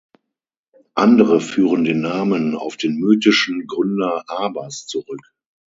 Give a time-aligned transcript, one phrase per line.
[0.95, 5.31] Andere führen den Namen auf den mythischen Gründer Abas zurück.